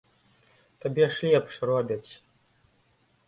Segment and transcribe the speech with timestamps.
[0.85, 2.09] Табе ж лепш робяць.